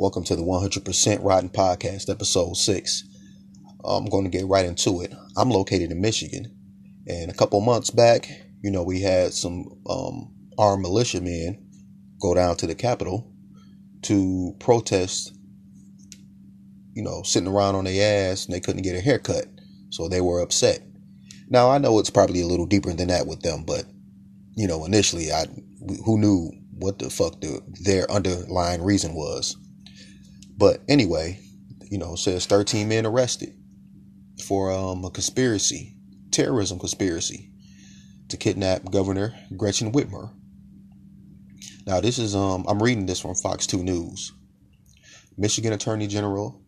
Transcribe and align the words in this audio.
Welcome 0.00 0.22
to 0.26 0.36
the 0.36 0.44
100% 0.44 1.24
Rotten 1.24 1.48
Podcast, 1.48 2.08
episode 2.08 2.56
6. 2.56 3.04
I'm 3.84 4.04
going 4.04 4.22
to 4.22 4.30
get 4.30 4.46
right 4.46 4.64
into 4.64 5.00
it. 5.00 5.12
I'm 5.36 5.50
located 5.50 5.90
in 5.90 6.00
Michigan, 6.00 6.56
and 7.08 7.32
a 7.32 7.34
couple 7.34 7.60
months 7.60 7.90
back, 7.90 8.30
you 8.62 8.70
know, 8.70 8.84
we 8.84 9.00
had 9.00 9.32
some 9.34 9.64
um, 9.90 10.32
armed 10.56 10.82
militiamen 10.82 11.66
go 12.22 12.32
down 12.32 12.54
to 12.58 12.68
the 12.68 12.76
Capitol 12.76 13.28
to 14.02 14.54
protest, 14.60 15.36
you 16.92 17.02
know, 17.02 17.24
sitting 17.24 17.48
around 17.48 17.74
on 17.74 17.82
their 17.82 18.30
ass 18.30 18.44
and 18.44 18.54
they 18.54 18.60
couldn't 18.60 18.82
get 18.82 18.94
a 18.94 19.00
haircut. 19.00 19.46
So 19.90 20.08
they 20.08 20.20
were 20.20 20.42
upset. 20.42 20.80
Now, 21.48 21.72
I 21.72 21.78
know 21.78 21.98
it's 21.98 22.08
probably 22.08 22.40
a 22.42 22.46
little 22.46 22.66
deeper 22.66 22.92
than 22.92 23.08
that 23.08 23.26
with 23.26 23.40
them, 23.40 23.64
but, 23.64 23.82
you 24.54 24.68
know, 24.68 24.84
initially, 24.84 25.32
I 25.32 25.46
who 26.04 26.20
knew 26.20 26.52
what 26.70 27.00
the 27.00 27.10
fuck 27.10 27.40
the, 27.40 27.60
their 27.82 28.08
underlying 28.08 28.84
reason 28.84 29.14
was. 29.14 29.56
But 30.58 30.82
anyway, 30.88 31.38
you 31.88 31.98
know, 31.98 32.16
says 32.16 32.46
13 32.46 32.88
men 32.88 33.06
arrested 33.06 33.54
for 34.44 34.72
um, 34.72 35.04
a 35.04 35.10
conspiracy, 35.10 35.96
terrorism 36.32 36.80
conspiracy 36.80 37.52
to 38.28 38.36
kidnap 38.36 38.90
Governor 38.90 39.34
Gretchen 39.56 39.92
Whitmer. 39.92 40.34
Now, 41.86 42.00
this 42.00 42.18
is 42.18 42.34
um 42.34 42.66
I'm 42.68 42.82
reading 42.82 43.06
this 43.06 43.20
from 43.20 43.34
Fox 43.36 43.66
2 43.66 43.82
News. 43.82 44.32
Michigan 45.36 45.72
Attorney 45.72 46.08
General 46.08 46.60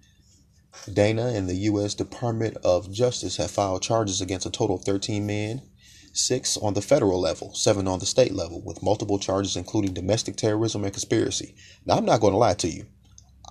Dana 0.93 1.27
and 1.27 1.49
the 1.49 1.57
U.S. 1.57 1.95
Department 1.95 2.57
of 2.65 2.93
Justice 2.93 3.37
have 3.39 3.51
filed 3.51 3.83
charges 3.83 4.21
against 4.21 4.47
a 4.47 4.51
total 4.51 4.77
of 4.77 4.85
13 4.85 5.27
men 5.27 5.63
six 6.13 6.57
on 6.57 6.75
the 6.75 6.83
federal 6.83 7.21
level, 7.21 7.55
seven 7.55 7.87
on 7.87 7.99
the 7.99 8.07
state 8.07 8.33
level, 8.33 8.63
with 8.65 8.83
multiple 8.83 9.19
charges 9.19 9.57
including 9.57 9.93
domestic 9.93 10.37
terrorism 10.37 10.85
and 10.85 10.93
conspiracy. 10.93 11.55
Now, 11.85 11.97
I'm 11.97 12.05
not 12.05 12.21
going 12.21 12.33
to 12.33 12.39
lie 12.39 12.55
to 12.55 12.69
you. 12.69 12.87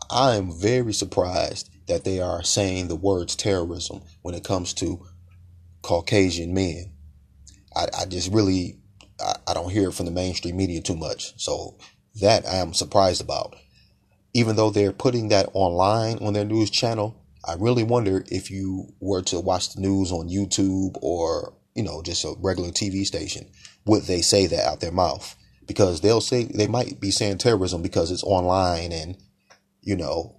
I 0.10 0.36
am 0.36 0.52
very 0.52 0.94
surprised 0.94 1.70
that 1.88 2.04
they 2.04 2.20
are 2.20 2.44
saying 2.44 2.88
the 2.88 2.96
words 2.96 3.36
terrorism 3.36 4.02
when 4.22 4.36
it 4.36 4.44
comes 4.44 4.74
to 4.76 5.06
Caucasian 5.82 6.54
men. 6.54 6.94
I, 7.76 7.88
I 8.00 8.06
just 8.06 8.32
really, 8.32 8.80
I, 9.20 9.36
I 9.48 9.54
don't 9.54 9.72
hear 9.72 9.90
it 9.90 9.94
from 9.94 10.06
the 10.06 10.12
mainstream 10.12 10.58
media 10.58 10.82
too 10.82 10.96
much. 10.96 11.34
So 11.42 11.78
that 12.22 12.48
I 12.48 12.56
am 12.56 12.74
surprised 12.74 13.22
about. 13.22 13.56
Even 14.34 14.56
though 14.56 14.70
they're 14.70 14.92
putting 14.92 15.30
that 15.30 15.50
online 15.54 16.18
on 16.20 16.34
their 16.34 16.46
news 16.46 16.70
channel, 16.70 17.24
I 17.46 17.54
really 17.54 17.84
wonder 17.84 18.24
if 18.28 18.52
you 18.52 18.94
were 19.00 19.22
to 19.24 19.40
watch 19.40 19.74
the 19.74 19.82
news 19.82 20.12
on 20.12 20.30
YouTube 20.30 20.98
or 21.02 21.54
you 21.80 21.84
know, 21.84 22.02
just 22.02 22.26
a 22.26 22.34
regular 22.40 22.72
TV 22.72 23.06
station, 23.06 23.48
would 23.86 24.04
they 24.04 24.22
say 24.22 24.48
that 24.48 24.68
out 24.68 24.82
their 24.82 24.92
mouth? 24.92 25.38
Because 25.66 26.02
they'll 26.02 26.20
say 26.20 26.44
they 26.44 26.68
might 26.68 27.00
be 27.00 27.10
saying 27.10 27.38
terrorism 27.38 27.82
because 27.82 28.12
it's 28.12 28.24
online 28.24 28.92
and, 28.92 29.16
you 29.90 29.96
know, 29.96 30.36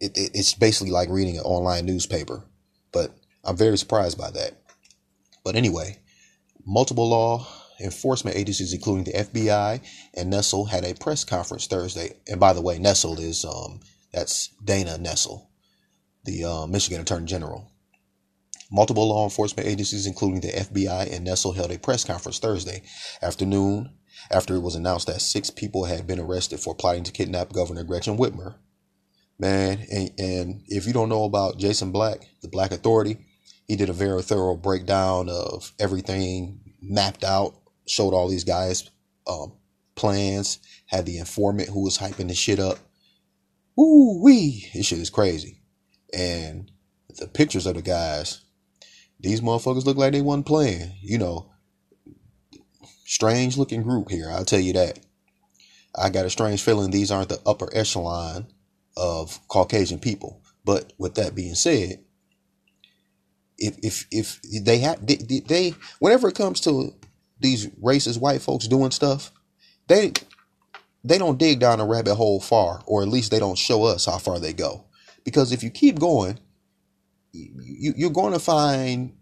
it, 0.00 0.16
it, 0.16 0.30
it's 0.32 0.54
basically 0.54 0.92
like 0.92 1.08
reading 1.10 1.36
an 1.36 1.42
online 1.42 1.84
newspaper. 1.84 2.44
But 2.92 3.10
I'm 3.42 3.56
very 3.56 3.76
surprised 3.76 4.16
by 4.16 4.30
that. 4.30 4.62
But 5.44 5.56
anyway, 5.56 5.98
multiple 6.64 7.08
law 7.08 7.44
enforcement 7.82 8.36
agencies, 8.36 8.72
including 8.72 9.02
the 9.02 9.24
FBI 9.24 9.80
and 10.14 10.32
Nessel, 10.32 10.68
had 10.68 10.84
a 10.84 10.94
press 10.94 11.24
conference 11.24 11.66
Thursday. 11.66 12.12
And 12.28 12.38
by 12.38 12.52
the 12.52 12.62
way, 12.62 12.78
Nessel 12.78 13.18
is 13.18 13.44
um 13.44 13.80
that's 14.12 14.50
Dana 14.64 14.98
Nessel, 15.00 15.48
the 16.24 16.44
uh, 16.44 16.66
Michigan 16.68 17.00
Attorney 17.00 17.26
General. 17.26 17.72
Multiple 18.70 19.08
law 19.08 19.24
enforcement 19.24 19.68
agencies, 19.68 20.06
including 20.06 20.42
the 20.42 20.52
FBI 20.52 21.12
and 21.12 21.26
Nessel, 21.26 21.56
held 21.56 21.72
a 21.72 21.78
press 21.78 22.04
conference 22.04 22.38
Thursday 22.38 22.82
afternoon 23.20 23.90
after 24.30 24.54
it 24.54 24.60
was 24.60 24.76
announced 24.76 25.08
that 25.08 25.20
six 25.20 25.50
people 25.50 25.86
had 25.86 26.06
been 26.06 26.20
arrested 26.20 26.60
for 26.60 26.72
plotting 26.72 27.02
to 27.02 27.10
kidnap 27.10 27.52
Governor 27.52 27.82
Gretchen 27.82 28.16
Whitmer. 28.16 28.54
Man, 29.38 29.84
and, 29.90 30.10
and 30.18 30.62
if 30.68 30.86
you 30.86 30.92
don't 30.92 31.08
know 31.08 31.24
about 31.24 31.58
Jason 31.58 31.90
Black, 31.90 32.18
the 32.42 32.48
Black 32.48 32.70
Authority, 32.70 33.18
he 33.66 33.76
did 33.76 33.88
a 33.88 33.94
very 33.94 34.22
thorough 34.22 34.56
breakdown 34.56 35.28
of 35.28 35.72
everything 35.78 36.60
mapped 36.80 37.24
out, 37.24 37.54
showed 37.86 38.14
all 38.14 38.28
these 38.28 38.44
guys 38.44 38.90
um, 39.26 39.54
plans, 39.94 40.58
had 40.86 41.06
the 41.06 41.18
informant 41.18 41.68
who 41.68 41.82
was 41.82 41.98
hyping 41.98 42.28
the 42.28 42.34
shit 42.34 42.60
up. 42.60 42.78
Ooh 43.78 44.20
wee, 44.22 44.68
this 44.74 44.86
shit 44.86 44.98
is 44.98 45.10
crazy. 45.10 45.62
And 46.12 46.70
the 47.18 47.26
pictures 47.26 47.66
of 47.66 47.74
the 47.74 47.82
guys, 47.82 48.42
these 49.18 49.40
motherfuckers 49.40 49.86
look 49.86 49.96
like 49.96 50.12
they 50.12 50.20
wasn't 50.20 50.46
playing. 50.46 50.92
You 51.00 51.18
know, 51.18 51.50
strange 53.04 53.56
looking 53.56 53.82
group 53.82 54.10
here. 54.10 54.28
I'll 54.30 54.44
tell 54.44 54.60
you 54.60 54.74
that. 54.74 54.98
I 55.96 56.10
got 56.10 56.26
a 56.26 56.30
strange 56.30 56.62
feeling 56.62 56.90
these 56.90 57.10
aren't 57.10 57.28
the 57.28 57.40
upper 57.46 57.68
echelon 57.74 58.46
of 58.96 59.40
Caucasian 59.48 59.98
people. 59.98 60.42
But 60.64 60.92
with 60.98 61.14
that 61.14 61.34
being 61.34 61.54
said, 61.54 62.04
if 63.58 63.78
if 63.82 64.06
if 64.10 64.40
they 64.64 64.78
have 64.78 65.04
they, 65.06 65.16
they 65.16 65.74
whenever 65.98 66.28
it 66.28 66.36
comes 66.36 66.60
to 66.62 66.94
these 67.40 67.66
racist 67.68 68.20
white 68.20 68.42
folks 68.42 68.68
doing 68.68 68.90
stuff, 68.90 69.32
they 69.88 70.12
they 71.04 71.18
don't 71.18 71.38
dig 71.38 71.58
down 71.58 71.80
a 71.80 71.86
rabbit 71.86 72.14
hole 72.14 72.40
far, 72.40 72.82
or 72.86 73.02
at 73.02 73.08
least 73.08 73.30
they 73.30 73.38
don't 73.38 73.58
show 73.58 73.84
us 73.84 74.06
how 74.06 74.18
far 74.18 74.38
they 74.38 74.52
go. 74.52 74.84
Because 75.24 75.52
if 75.52 75.62
you 75.62 75.70
keep 75.70 75.98
going, 75.98 76.38
you, 77.32 77.94
you're 77.96 78.10
going 78.10 78.32
to 78.32 78.38
find 78.38 79.14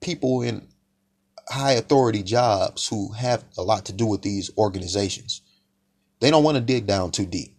people 0.00 0.42
in 0.42 0.66
high 1.48 1.72
authority 1.72 2.22
jobs 2.22 2.88
who 2.88 3.12
have 3.12 3.44
a 3.56 3.62
lot 3.62 3.86
to 3.86 3.92
do 3.92 4.06
with 4.06 4.22
these 4.22 4.50
organizations. 4.56 5.42
They 6.20 6.30
don't 6.30 6.44
want 6.44 6.56
to 6.56 6.62
dig 6.62 6.86
down 6.86 7.10
too 7.10 7.26
deep. 7.26 7.57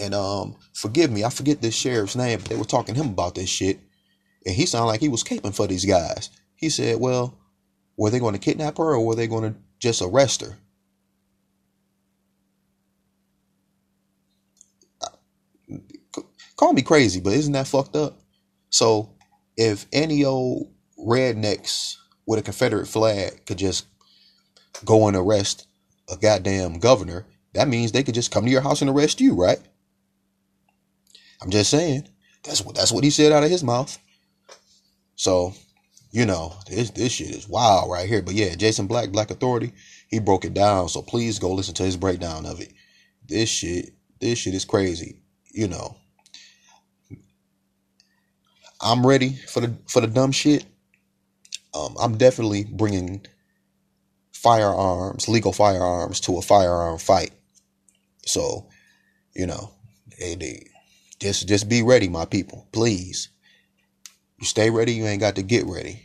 And 0.00 0.14
um, 0.14 0.56
forgive 0.74 1.10
me, 1.10 1.24
I 1.24 1.30
forget 1.30 1.62
this 1.62 1.74
sheriff's 1.74 2.16
name, 2.16 2.40
but 2.40 2.48
they 2.48 2.56
were 2.56 2.64
talking 2.64 2.94
to 2.94 3.02
him 3.02 3.10
about 3.10 3.34
this 3.34 3.50
shit, 3.50 3.80
and 4.46 4.54
he 4.54 4.66
sounded 4.66 4.86
like 4.88 5.00
he 5.00 5.08
was 5.08 5.24
caping 5.24 5.54
for 5.54 5.66
these 5.66 5.84
guys. 5.84 6.30
He 6.56 6.70
said, 6.70 7.00
"Well, 7.00 7.38
were 7.96 8.10
they 8.10 8.20
going 8.20 8.34
to 8.34 8.40
kidnap 8.40 8.78
her, 8.78 8.94
or 8.94 9.04
were 9.06 9.16
they 9.16 9.26
going 9.26 9.52
to 9.52 9.58
just 9.80 10.02
arrest 10.02 10.42
her?" 10.42 10.58
Call 16.56 16.72
me 16.72 16.82
crazy, 16.82 17.20
but 17.20 17.34
isn't 17.34 17.52
that 17.52 17.68
fucked 17.68 17.96
up? 17.96 18.20
So 18.70 19.10
if 19.56 19.86
any 19.92 20.24
old 20.24 20.72
rednecks 20.98 21.96
with 22.26 22.38
a 22.40 22.42
Confederate 22.42 22.86
flag 22.86 23.46
could 23.46 23.58
just 23.58 23.86
go 24.84 25.08
and 25.08 25.16
arrest 25.16 25.66
a 26.10 26.16
goddamn 26.16 26.78
governor, 26.80 27.26
that 27.54 27.68
means 27.68 27.92
they 27.92 28.02
could 28.02 28.14
just 28.14 28.30
come 28.32 28.44
to 28.44 28.50
your 28.50 28.62
house 28.62 28.82
and 28.82 28.90
arrest 28.90 29.20
you, 29.20 29.34
right? 29.34 29.60
I'm 31.42 31.50
just 31.50 31.70
saying. 31.70 32.08
That's 32.44 32.62
what 32.62 32.74
that's 32.74 32.92
what 32.92 33.04
he 33.04 33.10
said 33.10 33.32
out 33.32 33.44
of 33.44 33.50
his 33.50 33.64
mouth. 33.64 33.96
So, 35.16 35.54
you 36.12 36.26
know, 36.26 36.54
this 36.68 36.90
this 36.90 37.12
shit 37.12 37.30
is 37.34 37.48
wild 37.48 37.90
right 37.90 38.08
here. 38.08 38.22
But 38.22 38.34
yeah, 38.34 38.54
Jason 38.54 38.86
Black, 38.86 39.10
Black 39.10 39.30
Authority, 39.30 39.72
he 40.08 40.20
broke 40.20 40.44
it 40.44 40.54
down. 40.54 40.88
So 40.88 41.02
please 41.02 41.38
go 41.38 41.52
listen 41.52 41.74
to 41.74 41.82
his 41.82 41.96
breakdown 41.96 42.46
of 42.46 42.60
it. 42.60 42.72
This 43.26 43.48
shit, 43.48 43.90
this 44.20 44.38
shit 44.38 44.54
is 44.54 44.64
crazy. 44.64 45.20
You 45.52 45.68
know, 45.68 45.96
I'm 48.80 49.06
ready 49.06 49.34
for 49.34 49.60
the 49.60 49.76
for 49.88 50.00
the 50.00 50.06
dumb 50.06 50.32
shit. 50.32 50.64
Um, 51.74 51.96
I'm 52.00 52.16
definitely 52.16 52.64
bringing 52.64 53.26
firearms, 54.32 55.28
legal 55.28 55.52
firearms, 55.52 56.20
to 56.20 56.38
a 56.38 56.42
firearm 56.42 56.98
fight. 56.98 57.32
So, 58.24 58.68
you 59.34 59.46
know, 59.46 59.72
hey, 60.16 60.36
they, 60.36 60.67
just 61.20 61.48
just 61.48 61.68
be 61.68 61.82
ready, 61.82 62.08
my 62.08 62.24
people, 62.24 62.68
please. 62.72 63.28
You 64.38 64.46
stay 64.46 64.70
ready. 64.70 64.92
You 64.92 65.06
ain't 65.06 65.20
got 65.20 65.36
to 65.36 65.42
get 65.42 65.66
ready. 65.66 66.02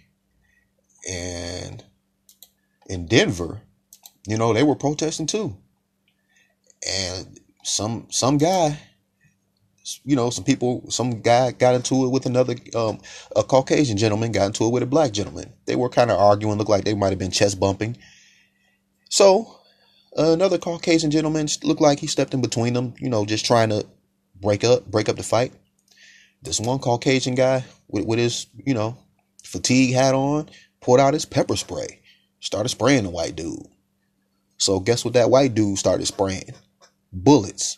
And 1.09 1.83
in 2.87 3.05
Denver, 3.05 3.61
you 4.27 4.37
know, 4.37 4.53
they 4.53 4.63
were 4.63 4.75
protesting 4.75 5.27
too. 5.27 5.57
And 6.87 7.39
some 7.63 8.07
some 8.09 8.37
guy 8.37 8.79
you 10.05 10.15
know, 10.15 10.29
some 10.29 10.43
people, 10.43 10.89
some 10.89 11.21
guy 11.21 11.51
got 11.51 11.75
into 11.75 12.05
it 12.05 12.09
with 12.09 12.25
another, 12.25 12.55
um, 12.75 12.99
a 13.35 13.43
Caucasian 13.43 13.97
gentleman 13.97 14.31
got 14.31 14.47
into 14.47 14.65
it 14.65 14.69
with 14.71 14.83
a 14.83 14.87
black 14.87 15.11
gentleman. 15.11 15.51
They 15.65 15.75
were 15.75 15.89
kind 15.89 16.09
of 16.09 16.19
arguing, 16.19 16.57
looked 16.57 16.69
like 16.69 16.85
they 16.85 16.93
might 16.93 17.09
have 17.09 17.19
been 17.19 17.31
chest 17.31 17.59
bumping. 17.59 17.97
So, 19.09 19.59
another 20.15 20.57
Caucasian 20.57 21.11
gentleman 21.11 21.47
looked 21.63 21.81
like 21.81 21.99
he 21.99 22.07
stepped 22.07 22.33
in 22.33 22.41
between 22.41 22.73
them, 22.73 22.93
you 22.99 23.09
know, 23.09 23.25
just 23.25 23.45
trying 23.45 23.69
to 23.69 23.85
break 24.39 24.63
up, 24.63 24.85
break 24.89 25.09
up 25.09 25.15
the 25.15 25.23
fight. 25.23 25.53
This 26.41 26.59
one 26.59 26.79
Caucasian 26.79 27.35
guy 27.35 27.63
with, 27.87 28.05
with 28.05 28.19
his, 28.19 28.47
you 28.65 28.73
know, 28.73 28.97
fatigue 29.43 29.93
hat 29.93 30.13
on, 30.13 30.49
pulled 30.81 30.99
out 30.99 31.13
his 31.13 31.25
pepper 31.25 31.55
spray, 31.55 32.01
started 32.39 32.69
spraying 32.69 33.03
the 33.03 33.09
white 33.09 33.35
dude. 33.35 33.67
So 34.57 34.79
guess 34.79 35.03
what 35.03 35.13
that 35.15 35.29
white 35.29 35.53
dude 35.53 35.77
started 35.77 36.05
spraying? 36.05 36.53
Bullets. 37.11 37.77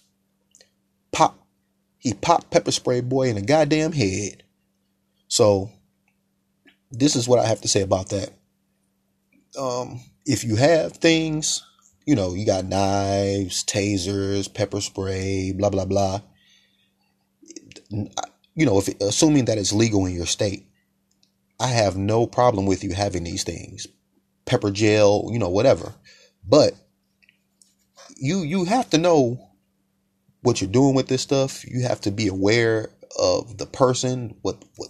Pop 1.12 1.40
he 2.00 2.14
popped 2.14 2.52
pepper 2.52 2.72
spray 2.72 3.02
boy 3.02 3.30
in 3.30 3.36
the 3.36 3.42
goddamn 3.42 3.92
head. 3.92 4.44
So 5.28 5.72
this 6.92 7.16
is 7.16 7.28
what 7.28 7.40
I 7.40 7.48
have 7.48 7.62
to 7.62 7.68
say 7.68 7.82
about 7.82 8.10
that. 8.10 8.30
Um, 9.60 10.00
if 10.24 10.44
you 10.44 10.56
have 10.56 10.98
things, 10.98 11.64
you 12.06 12.16
know, 12.16 12.36
you 12.36 12.46
got 12.46 12.66
knives, 12.66 13.64
tasers, 13.64 14.54
pepper 14.54 14.82
spray, 14.82 15.52
blah 15.52 15.72
blah 15.72 15.86
blah. 15.86 16.22
You 17.90 18.66
know, 18.66 18.80
if 18.80 18.90
assuming 19.02 19.46
that 19.46 19.58
it's 19.58 19.74
legal 19.74 20.06
in 20.06 20.14
your 20.14 20.26
state, 20.26 20.68
I 21.60 21.68
have 21.68 21.98
no 21.98 22.28
problem 22.28 22.66
with 22.66 22.84
you 22.84 22.94
having 22.94 23.24
these 23.24 23.44
things, 23.44 23.88
pepper 24.46 24.72
gel, 24.72 25.30
you 25.32 25.40
know, 25.40 25.50
whatever. 25.50 25.94
But 26.48 26.74
you 28.18 28.40
you 28.40 28.66
have 28.66 28.90
to 28.92 28.98
know 28.98 29.50
what 30.42 30.62
you're 30.62 30.70
doing 30.70 30.96
with 30.96 31.08
this 31.08 31.22
stuff. 31.22 31.66
You 31.66 31.84
have 31.84 32.02
to 32.02 32.12
be 32.12 32.28
aware 32.28 32.90
of 33.20 33.58
the 33.58 33.66
person. 33.66 34.36
What 34.42 34.64
what? 34.78 34.90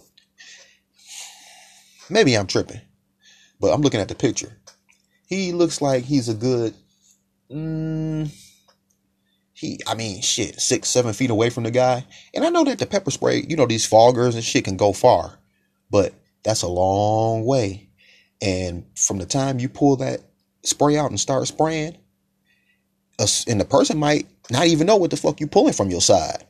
Maybe 2.10 2.36
I'm 2.36 2.46
tripping, 2.46 2.80
but 3.60 3.72
I'm 3.72 3.82
looking 3.82 4.00
at 4.00 4.08
the 4.08 4.14
picture. 4.14 4.58
He 5.26 5.52
looks 5.52 5.80
like 5.80 6.04
he's 6.04 6.28
a 6.28 6.34
good. 6.34 6.74
Mm, 7.50 8.30
he, 9.56 9.80
I 9.86 9.94
mean, 9.94 10.20
shit, 10.20 10.60
six, 10.60 10.90
seven 10.90 11.14
feet 11.14 11.30
away 11.30 11.48
from 11.48 11.64
the 11.64 11.70
guy. 11.70 12.04
And 12.34 12.44
I 12.44 12.50
know 12.50 12.62
that 12.64 12.78
the 12.78 12.84
pepper 12.84 13.10
spray, 13.10 13.42
you 13.48 13.56
know, 13.56 13.64
these 13.64 13.88
foggers 13.88 14.34
and 14.34 14.44
shit 14.44 14.64
can 14.64 14.76
go 14.76 14.92
far, 14.92 15.38
but 15.90 16.12
that's 16.44 16.60
a 16.60 16.68
long 16.68 17.46
way. 17.46 17.88
And 18.42 18.84
from 18.94 19.16
the 19.16 19.24
time 19.24 19.58
you 19.58 19.70
pull 19.70 19.96
that 19.96 20.20
spray 20.62 20.98
out 20.98 21.08
and 21.08 21.18
start 21.18 21.46
spraying, 21.46 21.96
and 23.48 23.58
the 23.58 23.64
person 23.64 23.96
might 23.96 24.26
not 24.50 24.66
even 24.66 24.86
know 24.86 24.96
what 24.96 25.10
the 25.10 25.16
fuck 25.16 25.40
you 25.40 25.46
pulling 25.46 25.72
from 25.72 25.88
your 25.88 26.02
side. 26.02 26.44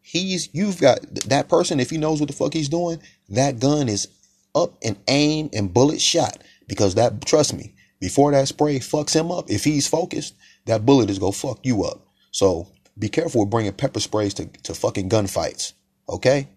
He's 0.00 0.48
you've 0.54 0.80
got 0.80 1.00
that 1.26 1.50
person 1.50 1.78
if 1.78 1.90
he 1.90 1.98
knows 1.98 2.20
what 2.20 2.30
the 2.30 2.34
fuck 2.34 2.54
he's 2.54 2.70
doing, 2.70 3.02
that 3.28 3.60
gun 3.60 3.86
is 3.86 4.08
up 4.54 4.78
and 4.82 4.96
aim 5.08 5.50
and 5.52 5.74
bullet 5.74 6.00
shot 6.00 6.42
because 6.66 6.94
that 6.94 7.26
trust 7.26 7.52
me, 7.52 7.74
before 8.00 8.32
that 8.32 8.48
spray 8.48 8.78
fucks 8.78 9.14
him 9.14 9.30
up, 9.30 9.50
if 9.50 9.62
he's 9.62 9.86
focused, 9.86 10.34
that 10.64 10.86
bullet 10.86 11.10
is 11.10 11.18
gonna 11.18 11.32
fuck 11.32 11.58
you 11.64 11.84
up. 11.84 12.06
So 12.40 12.68
be 12.98 13.10
careful 13.10 13.42
with 13.42 13.50
bringing 13.50 13.74
pepper 13.74 14.00
sprays 14.00 14.32
to, 14.32 14.46
to 14.62 14.72
fucking 14.72 15.10
gunfights. 15.10 15.74
Okay? 16.08 16.48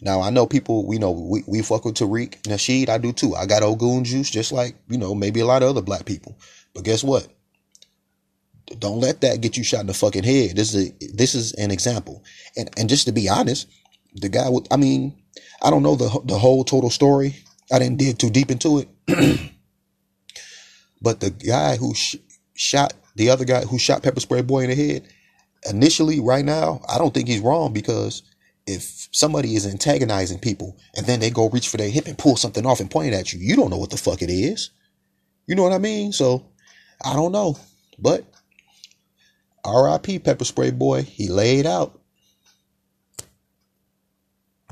Now 0.00 0.20
I 0.20 0.30
know 0.30 0.44
people, 0.44 0.84
we 0.84 0.98
know 0.98 1.12
we, 1.12 1.44
we 1.46 1.62
fuck 1.62 1.84
with 1.84 1.94
Tariq 1.94 2.42
Nasheed. 2.42 2.88
I 2.88 2.98
do 2.98 3.12
too. 3.12 3.32
I 3.36 3.46
got 3.46 3.62
Ogun 3.62 4.02
juice 4.02 4.28
just 4.28 4.50
like, 4.50 4.74
you 4.88 4.98
know, 4.98 5.14
maybe 5.14 5.38
a 5.38 5.46
lot 5.46 5.62
of 5.62 5.68
other 5.68 5.82
black 5.82 6.04
people. 6.04 6.36
But 6.74 6.82
guess 6.82 7.04
what? 7.04 7.28
Don't 8.80 8.98
let 8.98 9.20
that 9.20 9.40
get 9.40 9.56
you 9.56 9.62
shot 9.62 9.82
in 9.82 9.86
the 9.86 9.94
fucking 9.94 10.24
head. 10.24 10.56
This 10.56 10.74
is 10.74 10.88
a, 10.88 11.06
this 11.14 11.36
is 11.36 11.52
an 11.52 11.70
example. 11.70 12.24
And 12.56 12.68
and 12.76 12.88
just 12.88 13.06
to 13.06 13.12
be 13.12 13.28
honest, 13.28 13.68
the 14.16 14.28
guy 14.28 14.48
with 14.48 14.66
I 14.72 14.76
mean, 14.76 15.14
I 15.62 15.70
don't 15.70 15.84
know 15.84 15.94
the 15.94 16.08
the 16.24 16.38
whole 16.38 16.64
total 16.64 16.90
story. 16.90 17.36
I 17.70 17.78
didn't 17.78 17.98
dig 17.98 18.18
too 18.18 18.30
deep 18.30 18.50
into 18.50 18.80
it. 18.80 18.88
but 21.00 21.20
the 21.20 21.30
guy 21.30 21.76
who 21.76 21.94
sh- 21.94 22.16
shot 22.54 22.94
the 23.16 23.30
other 23.30 23.44
guy 23.44 23.62
who 23.62 23.78
shot 23.78 24.02
Pepper 24.02 24.20
Spray 24.20 24.42
Boy 24.42 24.64
in 24.64 24.70
the 24.70 24.76
head, 24.76 25.08
initially, 25.68 26.20
right 26.20 26.44
now, 26.44 26.80
I 26.88 26.98
don't 26.98 27.14
think 27.14 27.28
he's 27.28 27.40
wrong 27.40 27.72
because 27.72 28.22
if 28.66 29.08
somebody 29.12 29.54
is 29.56 29.66
antagonizing 29.66 30.38
people 30.38 30.76
and 30.96 31.06
then 31.06 31.20
they 31.20 31.30
go 31.30 31.50
reach 31.50 31.68
for 31.68 31.76
their 31.76 31.90
hip 31.90 32.06
and 32.06 32.18
pull 32.18 32.36
something 32.36 32.66
off 32.66 32.80
and 32.80 32.90
point 32.90 33.12
it 33.12 33.16
at 33.16 33.32
you, 33.32 33.38
you 33.40 33.56
don't 33.56 33.70
know 33.70 33.76
what 33.76 33.90
the 33.90 33.96
fuck 33.96 34.22
it 34.22 34.30
is. 34.30 34.70
You 35.46 35.54
know 35.54 35.62
what 35.62 35.72
I 35.72 35.78
mean? 35.78 36.12
So 36.12 36.46
I 37.04 37.14
don't 37.14 37.32
know. 37.32 37.58
But 37.98 38.24
R.I.P. 39.64 40.20
Pepper 40.20 40.44
Spray 40.44 40.70
Boy, 40.70 41.02
he 41.02 41.28
laid 41.28 41.66
out. 41.66 42.00